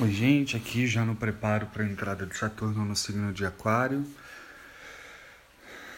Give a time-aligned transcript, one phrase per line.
[0.00, 4.04] Oi, gente, aqui já no preparo para a entrada de Saturno no signo de Aquário,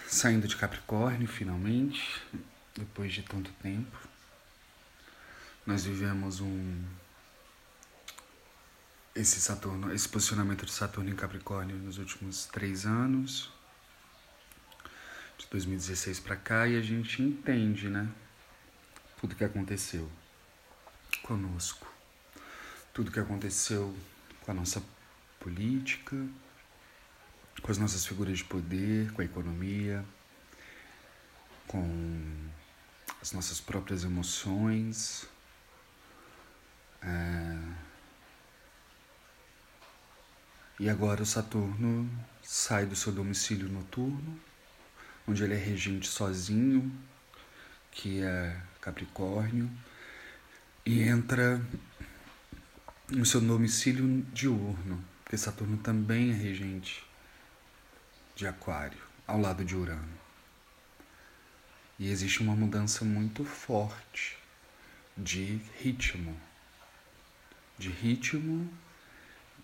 [0.07, 2.23] saindo de Capricórnio finalmente,
[2.75, 3.97] depois de tanto tempo.
[5.65, 6.85] Nós vivemos um
[9.15, 13.51] esse Saturno, esse posicionamento de Saturno em Capricórnio nos últimos três anos,
[15.39, 18.07] de 2016 para cá, e a gente entende, né,
[19.19, 20.13] tudo que aconteceu
[21.23, 21.96] conosco
[22.97, 23.95] tudo que aconteceu
[24.41, 24.83] com a nossa
[25.39, 26.17] política,
[27.61, 30.03] com as nossas figuras de poder, com a economia,
[31.67, 32.51] com
[33.21, 35.29] as nossas próprias emoções.
[37.03, 37.59] É...
[40.81, 42.11] E agora o Saturno
[42.43, 44.41] sai do seu domicílio noturno,
[45.29, 46.91] onde ele é regente sozinho,
[47.91, 49.71] que é Capricórnio,
[50.87, 51.61] e entra
[53.09, 57.05] no seu domicílio diurno, porque Saturno também é regente
[58.35, 60.19] de Aquário, ao lado de Urano.
[61.99, 64.37] E existe uma mudança muito forte
[65.17, 66.37] de ritmo,
[67.79, 68.71] de ritmo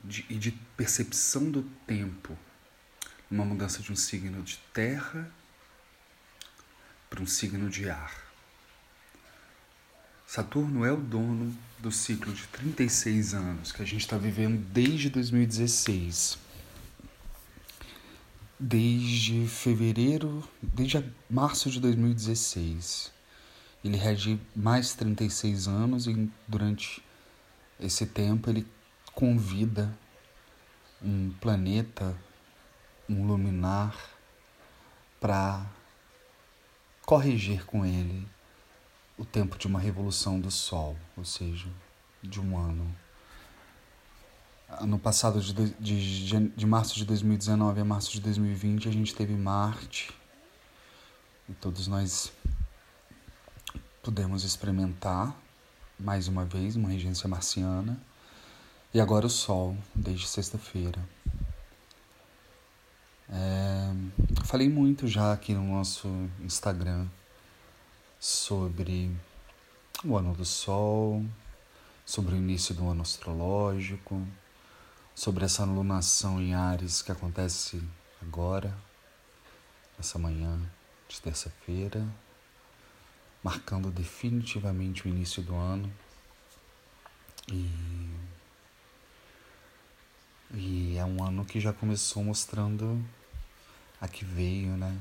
[0.02, 2.39] de, e de percepção do tempo.
[3.30, 5.30] Uma mudança de um signo de terra
[7.11, 8.31] para um signo de ar.
[10.33, 15.11] Saturno é o dono do ciclo de 36 anos que a gente está vivendo desde
[15.11, 16.39] 2016.
[18.58, 23.12] Desde fevereiro, desde março de 2016.
[23.84, 27.05] Ele rege mais 36 anos e durante
[27.78, 28.67] esse tempo ele
[29.12, 29.94] convida
[31.02, 32.17] um planeta,
[33.06, 33.94] um luminar,
[35.20, 35.67] para
[37.05, 38.27] corrigir com ele
[39.23, 41.69] o tempo de uma revolução do Sol, ou seja,
[42.20, 42.92] de um ano.
[44.81, 49.34] No passado, de, de, de março de 2019 a março de 2020, a gente teve
[49.34, 50.11] Marte
[51.48, 52.33] e todos nós
[54.02, 55.36] pudemos experimentar
[56.01, 58.02] mais uma vez uma regência marciana
[58.92, 60.98] e agora o Sol, desde sexta-feira.
[63.29, 63.95] É,
[64.45, 66.08] falei muito já aqui no nosso
[66.41, 67.07] Instagram
[68.22, 69.10] sobre
[70.05, 71.27] o ano do Sol,
[72.06, 74.24] sobre o início do ano astrológico,
[75.12, 77.83] sobre essa alunação em Ares que acontece
[78.22, 78.78] agora,
[79.98, 80.56] essa manhã
[81.08, 82.06] de terça-feira,
[83.42, 85.92] marcando definitivamente o início do ano.
[87.48, 88.08] E,
[90.54, 93.04] e é um ano que já começou mostrando
[94.00, 94.96] a que veio, né?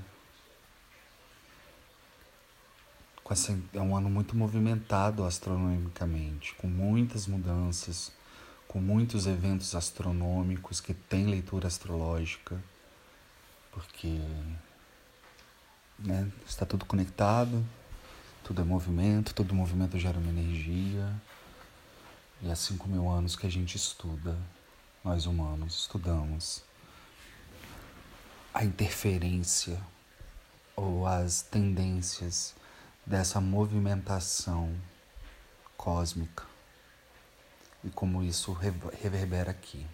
[3.32, 8.12] Essa, é um ano muito movimentado astronomicamente, com muitas mudanças,
[8.68, 12.62] com muitos eventos astronômicos que têm leitura astrológica,
[13.72, 14.20] porque
[15.98, 17.66] né, está tudo conectado,
[18.44, 21.14] tudo é movimento, todo movimento gera uma energia.
[22.42, 24.38] E há cinco mil anos que a gente estuda,
[25.04, 26.64] nós humanos estudamos
[28.54, 29.80] a interferência
[30.76, 32.56] ou as tendências
[33.06, 34.76] dessa movimentação
[35.76, 36.46] cósmica
[37.84, 39.86] e como isso reverbera aqui.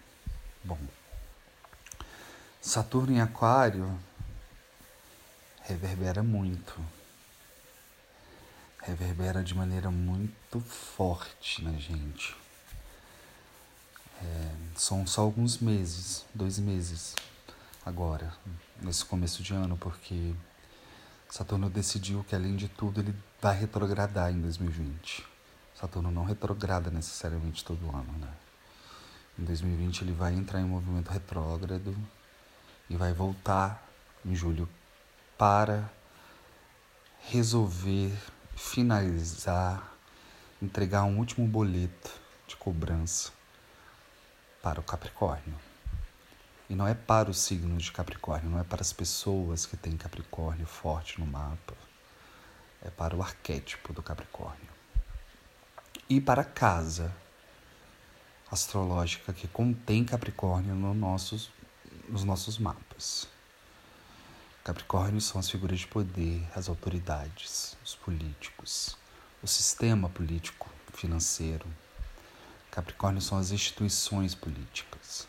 [0.63, 0.79] Bom,
[2.61, 3.97] Saturno em Aquário
[5.63, 6.73] reverbera muito,
[8.81, 12.35] reverbera de maneira muito forte na gente.
[14.21, 17.15] É, são só alguns meses, dois meses
[17.85, 18.33] agora,
[18.81, 20.33] nesse começo de ano, porque
[21.29, 25.25] Saturno decidiu que, além de tudo, ele vai retrogradar em 2020.
[25.75, 28.33] Saturno não retrograda necessariamente todo ano, né?
[29.37, 31.95] Em 2020 ele vai entrar em movimento retrógrado
[32.89, 33.87] e vai voltar
[34.25, 34.67] em julho
[35.37, 35.87] para
[37.29, 38.11] resolver,
[38.55, 39.93] finalizar,
[40.61, 42.11] entregar um último boleto
[42.47, 43.31] de cobrança
[44.63, 45.66] para o Capricórnio.
[46.69, 49.95] E não é para o signo de Capricórnio, não é para as pessoas que têm
[49.95, 51.73] Capricórnio forte no mapa.
[52.81, 54.67] É para o arquétipo do Capricórnio.
[56.09, 57.13] E para a casa
[58.51, 61.49] astrológica que contém Capricórnio no nossos,
[62.09, 63.29] nos nossos mapas.
[64.61, 68.97] Capricórnio são as figuras de poder, as autoridades, os políticos,
[69.41, 71.65] o sistema político financeiro.
[72.69, 75.27] Capricórnio são as instituições políticas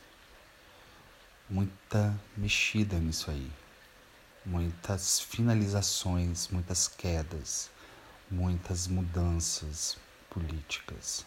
[1.48, 3.50] muita mexida nisso aí,
[4.44, 7.70] muitas finalizações, muitas quedas,
[8.30, 9.96] muitas mudanças
[10.28, 11.24] políticas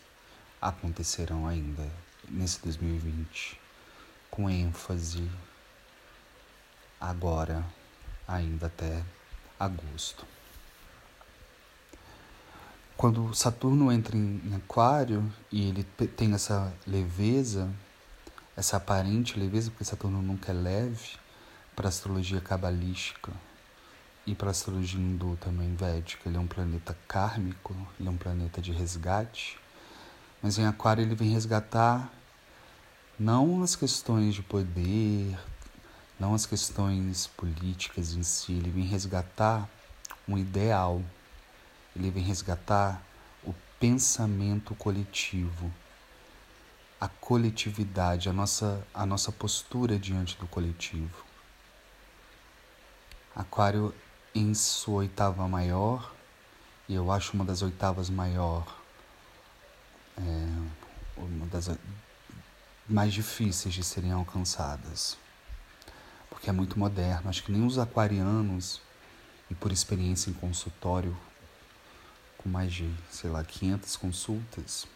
[0.62, 1.90] acontecerão ainda
[2.30, 3.60] nesse 2020
[4.30, 5.30] com ênfase
[7.00, 7.66] agora,
[8.28, 9.04] ainda até
[9.60, 10.26] agosto.
[12.96, 17.68] Quando Saturno entra em Aquário e ele tem essa leveza,
[18.56, 21.18] essa aparente leveza, porque Saturno nunca é leve,
[21.76, 23.32] para a astrologia cabalística
[24.26, 26.28] e para a astrologia hindu também védica.
[26.28, 29.58] Ele é um planeta kármico, ele é um planeta de resgate,
[30.42, 32.12] mas em Aquário ele vem resgatar
[33.18, 35.38] não as questões de poder,
[36.20, 39.70] não as questões políticas em si, ele vem resgatar
[40.28, 41.02] um ideal,
[41.96, 43.02] ele vem resgatar
[43.44, 45.72] o pensamento coletivo,
[47.02, 51.26] a coletividade, a nossa, a nossa postura diante do coletivo.
[53.36, 53.94] Aquário
[54.34, 56.14] em sua oitava maior,
[56.88, 58.80] e eu acho uma das oitavas maior,
[60.18, 60.22] é,
[61.18, 61.70] uma das
[62.88, 65.18] mais difíceis de serem alcançadas
[66.42, 67.30] porque é muito moderno.
[67.30, 68.82] Acho que nem os aquarianos,
[69.48, 71.16] e por experiência em consultório,
[72.36, 74.88] com mais de, sei lá, 500 consultas,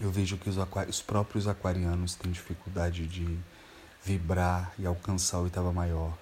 [0.00, 0.56] eu vejo que os,
[0.88, 3.38] os próprios aquarianos têm dificuldade de
[4.02, 6.16] vibrar e alcançar a oitava maior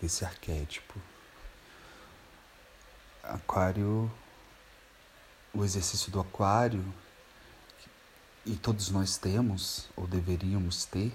[0.00, 1.00] desse arquétipo.
[3.22, 4.10] Aquário,
[5.54, 6.84] o exercício do aquário,
[8.44, 11.12] e todos nós temos, ou deveríamos ter,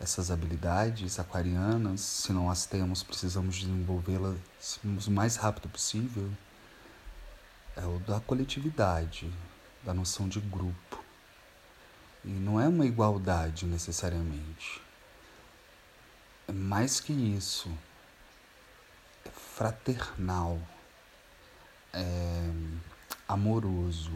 [0.00, 4.38] essas habilidades aquarianas, se não as temos, precisamos desenvolvê-las
[4.82, 6.30] o mais rápido possível,
[7.76, 9.30] é o da coletividade,
[9.82, 10.83] da noção de grupo.
[12.24, 14.80] E não é uma igualdade necessariamente.
[16.48, 17.70] É mais que isso.
[19.24, 20.60] É fraternal.
[21.92, 22.50] É
[23.28, 24.12] amoroso.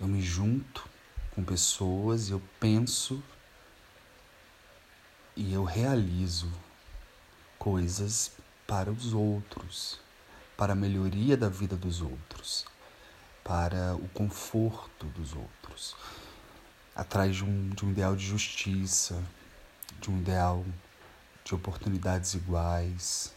[0.00, 0.88] Eu me junto
[1.38, 3.22] com pessoas eu penso
[5.36, 6.50] e eu realizo
[7.56, 8.32] coisas
[8.66, 10.00] para os outros,
[10.56, 12.66] para a melhoria da vida dos outros,
[13.44, 15.94] para o conforto dos outros,
[16.98, 19.22] atrás de um, de um ideal de justiça,
[20.00, 20.66] de um ideal
[21.44, 23.32] de oportunidades iguais.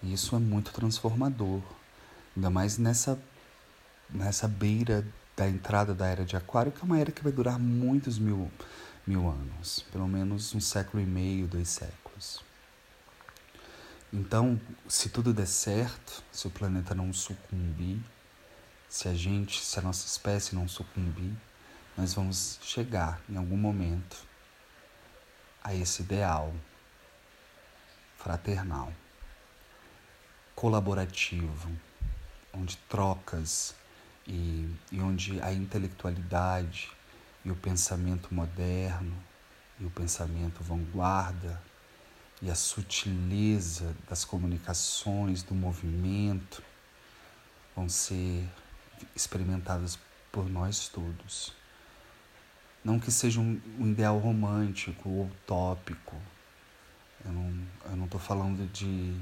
[0.00, 1.60] E isso é muito transformador,
[2.36, 3.20] ainda mais nessa,
[4.08, 5.04] nessa beira
[5.36, 8.48] da entrada da era de Aquário, que é uma era que vai durar muitos mil
[9.04, 12.40] mil anos, pelo menos um século e meio, dois séculos.
[14.12, 17.98] Então, se tudo der certo, se o planeta não sucumbir,
[18.88, 21.34] se a gente, se a nossa espécie não sucumbir,
[21.96, 24.16] nós vamos chegar em algum momento
[25.62, 26.52] a esse ideal
[28.16, 28.92] fraternal,
[30.54, 31.70] colaborativo,
[32.52, 33.74] onde trocas
[34.26, 36.90] e, e onde a intelectualidade
[37.44, 39.14] e o pensamento moderno
[39.78, 41.60] e o pensamento vanguarda
[42.40, 46.62] e a sutileza das comunicações, do movimento,
[47.74, 48.48] vão ser
[49.14, 49.98] experimentadas
[50.30, 51.61] por nós todos.
[52.84, 56.16] Não que seja um, um ideal romântico ou utópico.
[57.24, 57.32] Eu
[57.96, 59.16] não estou falando de.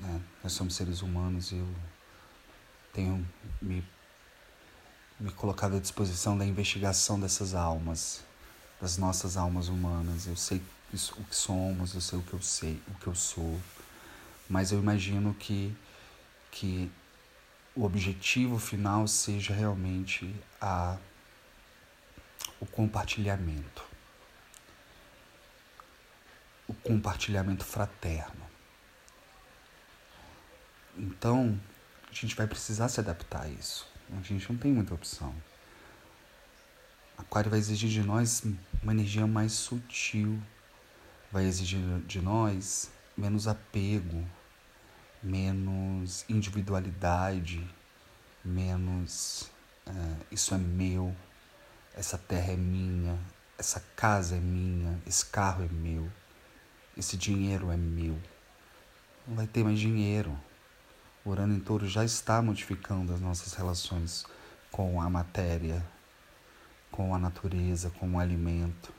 [0.00, 1.68] Né, nós somos seres humanos e eu
[2.92, 3.26] tenho
[3.60, 3.84] me
[5.22, 8.24] me colocado à disposição da investigação dessas almas,
[8.80, 10.26] das nossas almas humanas.
[10.26, 10.60] Eu sei
[10.92, 13.60] isso, o que somos, eu sei o que eu sei, o que eu sou,
[14.48, 15.74] mas eu imagino que
[16.50, 16.90] que
[17.74, 20.98] o objetivo final seja realmente a
[22.62, 23.84] o compartilhamento.
[26.68, 28.40] O compartilhamento fraterno.
[30.96, 31.60] Então,
[32.08, 33.88] a gente vai precisar se adaptar a isso.
[34.16, 35.34] A gente não tem muita opção.
[37.18, 38.44] Aquário vai exigir de nós
[38.80, 40.40] uma energia mais sutil,
[41.32, 44.24] vai exigir de nós menos apego,
[45.20, 47.68] menos individualidade,
[48.44, 49.50] menos
[49.84, 51.14] é, isso é meu,
[51.94, 53.18] essa terra é minha,
[53.58, 56.10] essa casa é minha, esse carro é meu,
[56.96, 58.18] esse dinheiro é meu.
[59.26, 60.36] Não vai ter mais dinheiro.
[61.24, 64.24] O Urano em Touro já está modificando as nossas relações
[64.70, 65.84] com a matéria,
[66.90, 68.92] com a natureza, com o alimento,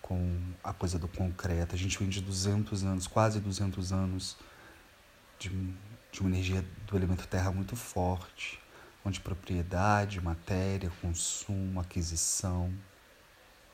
[0.00, 1.74] com a coisa do concreto.
[1.74, 4.36] A gente vem de 200 anos, quase 200 anos,
[5.38, 5.50] de,
[6.10, 8.61] de uma energia do elemento terra muito forte,
[9.04, 12.72] onde propriedade, matéria, consumo, aquisição,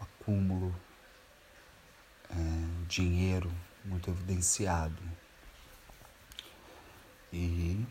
[0.00, 0.74] acúmulo,
[2.30, 3.52] é, dinheiro
[3.84, 5.02] muito evidenciado.
[7.32, 7.84] E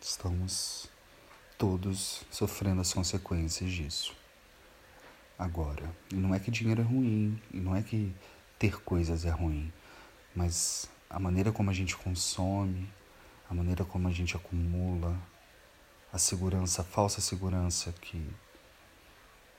[0.00, 0.88] estamos
[1.58, 4.14] todos sofrendo as consequências disso.
[5.38, 5.94] agora.
[6.12, 8.14] E não é que dinheiro é ruim, e não é que
[8.58, 9.72] ter coisas é ruim,
[10.34, 12.88] mas a maneira como a gente consome,
[13.48, 15.16] a maneira como a gente acumula,
[16.14, 18.24] a segurança, a falsa segurança que,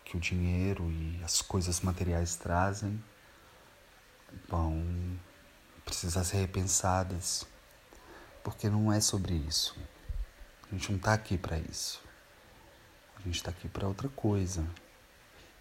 [0.06, 3.04] que o dinheiro e as coisas materiais trazem
[4.48, 5.20] vão
[5.84, 7.46] precisar ser repensadas,
[8.42, 9.78] porque não é sobre isso.
[10.72, 12.02] A gente não está aqui para isso.
[13.18, 14.66] A gente está aqui para outra coisa.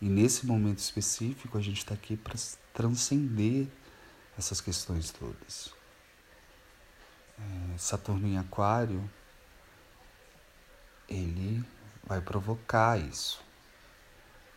[0.00, 2.36] E nesse momento específico, a gente está aqui para
[2.72, 3.66] transcender
[4.38, 5.74] essas questões todas.
[7.36, 9.10] É, Saturno em Aquário,
[11.08, 11.64] ele
[12.04, 13.42] vai provocar isso.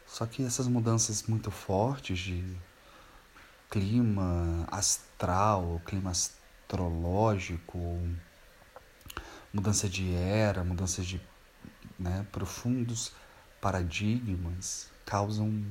[0.06, 2.58] Só que essas mudanças muito fortes de
[3.70, 7.78] clima astral, clima astrológico,
[9.54, 11.22] mudança de era, mudança de
[12.00, 13.12] né, profundos
[13.60, 15.66] paradigmas causam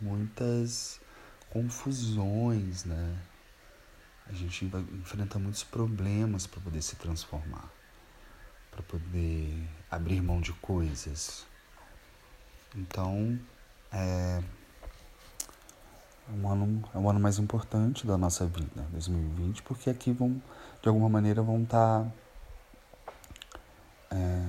[0.00, 1.00] muitas
[1.50, 3.16] confusões, né?
[4.26, 7.70] A gente enfrenta muitos problemas para poder se transformar,
[8.74, 11.46] para poder abrir mão de coisas.
[12.74, 13.38] Então,
[13.92, 14.42] é
[16.32, 20.42] um ano, é o ano mais importante da nossa vida, 2020, porque aqui vão,
[20.82, 22.12] de alguma maneira, vão estar tá,
[24.10, 24.42] é,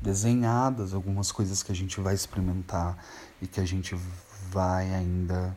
[0.00, 2.98] desenhadas algumas coisas que a gente vai experimentar
[3.40, 3.94] e que a gente
[4.50, 5.56] vai ainda,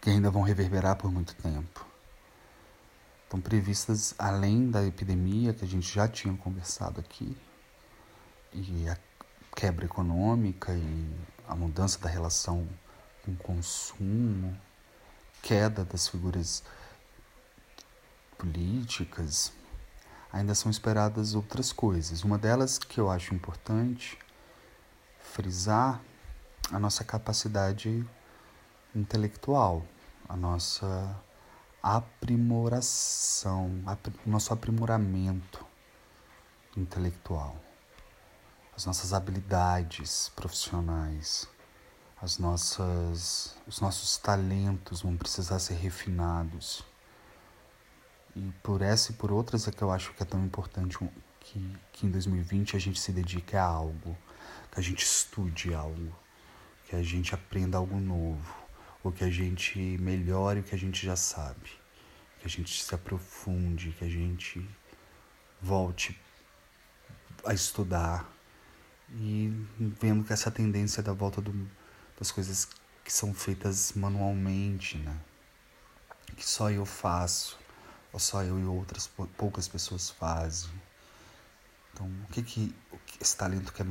[0.00, 1.89] que ainda vão reverberar por muito tempo.
[3.30, 7.36] Estão previstas, além da epidemia que a gente já tinha conversado aqui,
[8.52, 8.98] e a
[9.54, 11.14] quebra econômica e
[11.46, 12.68] a mudança da relação
[13.24, 14.60] com o consumo,
[15.40, 16.64] queda das figuras
[18.36, 19.52] políticas,
[20.32, 22.24] ainda são esperadas outras coisas.
[22.24, 24.18] Uma delas que eu acho importante
[25.20, 26.00] frisar
[26.72, 28.04] a nossa capacidade
[28.92, 29.86] intelectual,
[30.28, 31.16] a nossa
[31.82, 33.70] aprimoração,
[34.26, 35.64] nosso aprimoramento
[36.76, 37.56] intelectual,
[38.76, 41.48] as nossas habilidades profissionais
[42.22, 46.84] as nossas, os nossos talentos vão precisar ser refinados.
[48.36, 50.98] E por essa e por outras é que eu acho que é tão importante
[51.40, 54.16] que, que em 2020 a gente se dedique a algo,
[54.70, 56.14] que a gente estude algo,
[56.84, 58.54] que a gente aprenda algo novo,
[59.02, 61.70] ou que a gente melhore o que a gente já sabe,
[62.38, 64.66] que a gente se aprofunde, que a gente
[65.60, 66.18] volte
[67.44, 68.30] a estudar
[69.12, 71.52] e vendo que essa tendência da volta do
[72.18, 72.68] das coisas
[73.02, 75.18] que são feitas manualmente, né?
[76.36, 77.58] Que só eu faço,
[78.12, 80.70] ou só eu e outras poucas pessoas fazem.
[81.92, 82.74] Então, o que que
[83.18, 83.86] esse talento que é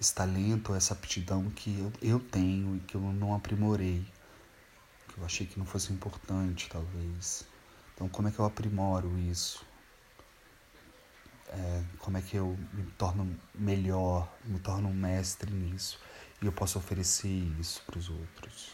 [0.00, 4.04] esse talento, essa aptidão que eu, eu tenho e que eu não aprimorei,
[5.12, 7.46] que eu achei que não fosse importante, talvez.
[7.94, 9.64] Então, como é que eu aprimoro isso?
[11.48, 15.98] É, como é que eu me torno melhor, me torno um mestre nisso?
[16.42, 17.28] e eu posso oferecer
[17.60, 18.72] isso para os outros.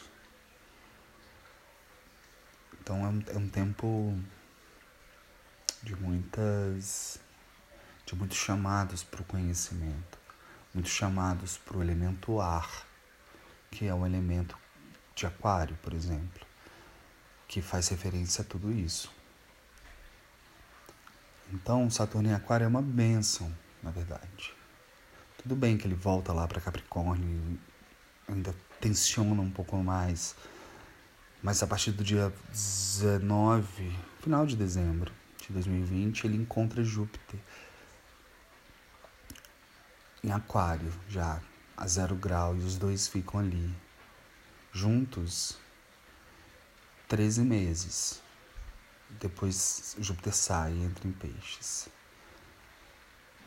[2.81, 4.17] Então é um, é um tempo
[5.83, 7.19] de muitas
[8.05, 10.17] de muitos chamados para o conhecimento,
[10.73, 12.87] muitos chamados para o elemento ar,
[13.69, 14.57] que é o elemento
[15.19, 16.47] de aquário, por exemplo,
[17.47, 19.11] que faz referência a tudo isso.
[21.51, 24.53] Então, Saturno em Aquário é uma bênção, na verdade.
[25.41, 30.35] Tudo bem que ele volta lá para Capricórnio e ainda tensiona um pouco mais.
[31.41, 35.11] Mas a partir do dia 19, final de dezembro
[35.41, 37.39] de 2020, ele encontra Júpiter
[40.23, 41.41] em Aquário, já
[41.75, 43.73] a zero grau, e os dois ficam ali
[44.71, 45.57] juntos
[47.07, 48.21] 13 meses.
[49.19, 51.89] Depois Júpiter sai e entra em peixes.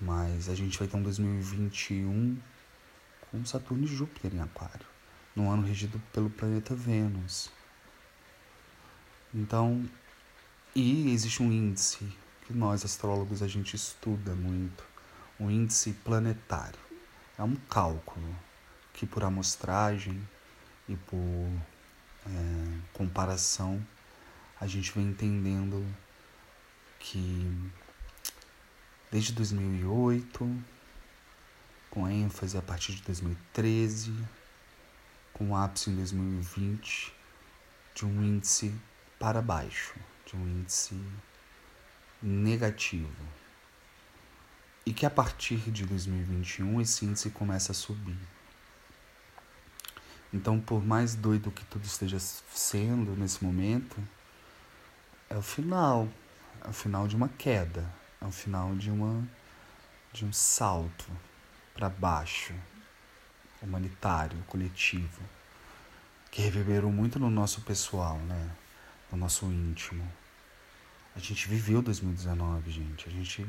[0.01, 2.37] Mas a gente vai ter um 2021
[3.31, 4.85] com Saturno e Júpiter em Aquário,
[5.35, 7.51] no ano regido pelo planeta Vênus.
[9.33, 9.89] Então,
[10.75, 12.13] e existe um índice
[12.47, 14.85] que nós astrólogos a gente estuda muito,
[15.39, 16.81] o um índice planetário.
[17.39, 18.37] É um cálculo
[18.93, 20.21] que por amostragem
[20.89, 21.49] e por
[22.27, 23.85] é, comparação
[24.61, 25.85] a gente vem entendendo
[27.01, 27.71] que
[29.11, 30.65] desde 2008,
[31.91, 34.15] com ênfase a partir de 2013,
[35.33, 37.13] com ápice em 2020,
[37.95, 38.73] de um índice
[39.19, 40.99] para baixo, de um índice
[42.23, 43.27] negativo.
[44.87, 48.17] E que a partir de 2021 esse índice começa a subir.
[50.33, 53.97] Então, por mais doido que tudo esteja sendo nesse momento,
[55.29, 56.09] é o final,
[56.65, 57.89] é o final de uma queda,
[58.21, 59.27] é o final de uma
[60.13, 61.11] de um salto
[61.75, 62.53] para baixo,
[63.63, 65.23] humanitário, coletivo,
[66.31, 68.51] que reverberou muito no nosso pessoal, né?
[69.11, 70.07] No nosso íntimo.
[71.15, 73.09] A gente viveu 2019, gente.
[73.09, 73.47] A gente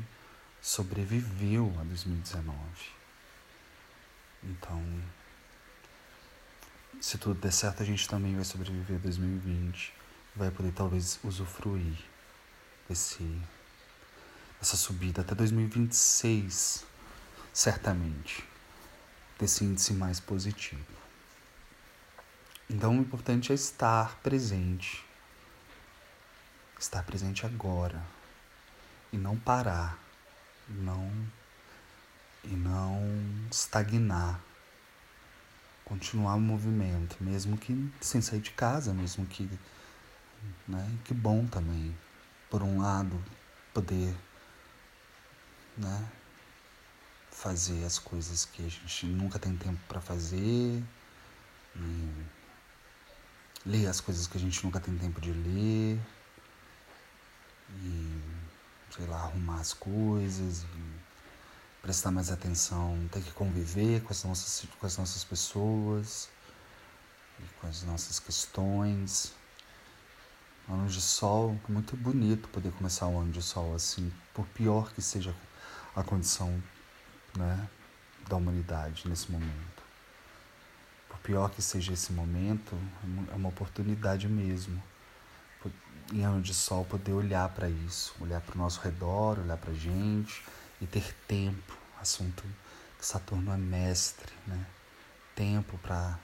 [0.60, 2.56] sobreviveu a 2019.
[4.42, 4.82] Então,
[7.00, 9.92] se tudo der certo, a gente também vai sobreviver a 2020.
[10.36, 11.96] Vai poder talvez usufruir
[12.88, 13.22] desse,
[14.58, 16.84] dessa subida até 2026,
[17.52, 18.44] certamente,
[19.38, 20.84] desse índice mais positivo.
[22.68, 25.04] Então, o importante é estar presente,
[26.78, 28.02] estar presente agora
[29.12, 29.98] e não parar,
[30.68, 31.10] não
[32.42, 33.00] e não
[33.50, 34.40] estagnar,
[35.84, 39.48] continuar o movimento, mesmo que sem sair de casa, mesmo que,
[40.66, 41.96] né, que bom também,
[42.50, 43.22] por um lado,
[43.72, 44.14] poder,
[45.76, 46.08] né,
[47.30, 50.82] fazer as coisas que a gente nunca tem tempo para fazer,
[51.76, 52.24] e
[53.66, 56.00] ler as coisas que a gente nunca tem tempo de ler,
[57.82, 58.22] e
[58.90, 61.03] sei lá, arrumar as coisas, e
[61.84, 66.30] prestar mais atenção, ter que conviver com as nossas, com as nossas pessoas,
[67.60, 69.34] com as nossas questões.
[70.66, 74.94] Ano de sol, é muito bonito poder começar o ano de sol assim, por pior
[74.94, 75.34] que seja
[75.94, 76.50] a condição
[77.36, 77.68] né,
[78.26, 79.82] da humanidade nesse momento.
[81.10, 82.74] Por pior que seja esse momento,
[83.30, 84.82] é uma oportunidade mesmo.
[86.14, 89.70] Em ano de sol, poder olhar para isso, olhar para o nosso redor, olhar para
[89.70, 90.42] a gente
[90.84, 91.76] e ter tempo.
[92.00, 92.44] Assunto
[92.98, 94.66] que Saturno é mestre, né?
[95.34, 96.18] Tempo para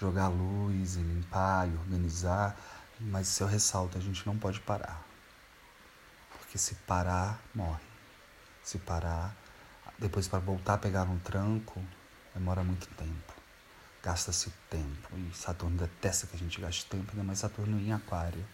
[0.00, 2.56] jogar luz e limpar e organizar,
[3.00, 5.04] mas se eu ressalto, a gente não pode parar.
[6.38, 7.84] Porque se parar, morre.
[8.62, 9.34] Se parar,
[9.98, 11.82] depois para voltar a pegar um tranco,
[12.34, 13.34] demora muito tempo.
[14.02, 15.08] Gasta-se tempo.
[15.16, 18.44] E Saturno detesta que a gente gaste tempo, ainda mais Saturno em Aquário,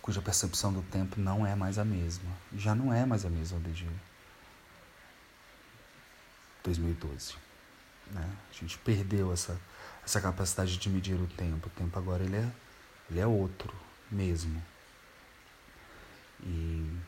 [0.00, 2.30] cuja percepção do tempo não é mais a mesma.
[2.54, 3.88] Já não é mais a mesma desde
[6.64, 7.34] 2012.
[8.10, 8.28] Né?
[8.50, 9.58] A gente perdeu essa,
[10.04, 11.68] essa capacidade de medir o tempo.
[11.68, 12.50] O tempo agora ele é,
[13.10, 13.72] ele é outro
[14.10, 14.60] mesmo.
[16.42, 16.98] E,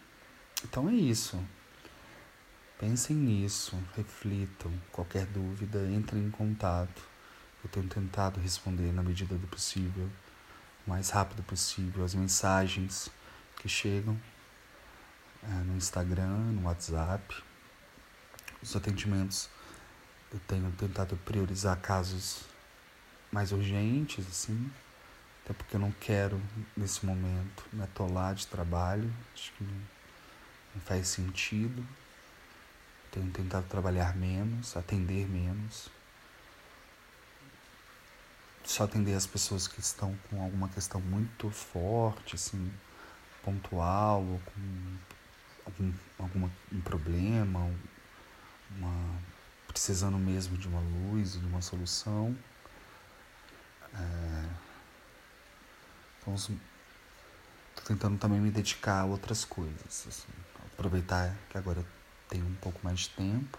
[0.64, 1.42] então é isso.
[2.78, 4.72] Pensem nisso, reflitam.
[4.92, 7.02] Qualquer dúvida, entrem em contato.
[7.64, 10.08] Eu tenho tentado responder na medida do possível,
[10.86, 13.10] o mais rápido possível, as mensagens
[13.56, 14.16] que chegam
[15.42, 17.42] é, no Instagram, no WhatsApp
[18.62, 19.48] os atendimentos
[20.32, 22.42] eu tenho tentado priorizar casos
[23.30, 24.70] mais urgentes, assim,
[25.44, 26.40] até porque eu não quero,
[26.76, 29.80] nesse momento, me atolar de trabalho, acho que não,
[30.74, 31.86] não faz sentido.
[33.12, 35.88] Tenho tentado trabalhar menos, atender menos.
[38.64, 42.72] Só atender as pessoas que estão com alguma questão muito forte, assim,
[43.44, 44.96] pontual, ou com
[45.64, 47.70] algum, algum um problema,
[48.70, 49.20] uma,
[49.68, 52.36] precisando mesmo de uma luz, de uma solução.
[53.94, 54.48] É,
[56.20, 56.56] então, estou
[57.84, 60.06] tentando também me dedicar a outras coisas.
[60.08, 60.28] Assim,
[60.72, 61.86] aproveitar que agora eu
[62.28, 63.58] tenho um pouco mais de tempo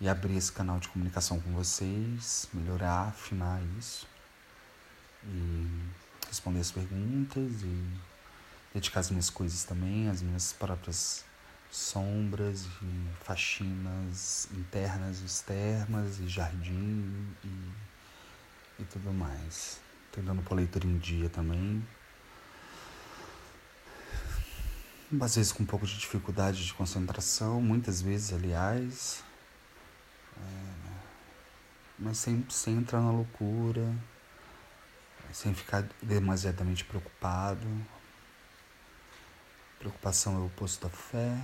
[0.00, 4.06] e abrir esse canal de comunicação com vocês, melhorar, afinar isso
[5.24, 5.68] e
[6.26, 8.00] responder as perguntas e
[8.74, 11.24] dedicar as minhas coisas também, as minhas próprias
[11.72, 17.72] sombras e faxinas internas e externas e jardim e,
[18.82, 19.80] e tudo mais.
[20.12, 21.82] Tentando pôr leitura em dia também.
[25.18, 29.24] Às vezes com um pouco de dificuldade de concentração, muitas vezes, aliás.
[30.36, 30.92] É,
[31.98, 33.94] mas sem, sem entrar na loucura,
[35.32, 37.66] sem ficar demasiadamente preocupado.
[39.78, 41.34] Preocupação é o oposto da fé.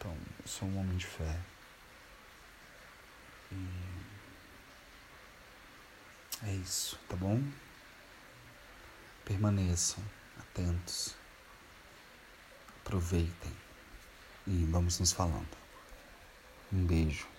[0.00, 1.38] Então, sou um homem de fé.
[3.52, 3.68] E
[6.42, 7.38] é isso, tá bom?
[9.26, 10.02] Permaneçam
[10.38, 11.14] atentos.
[12.80, 13.54] Aproveitem.
[14.46, 15.54] E vamos nos falando.
[16.72, 17.29] Um beijo.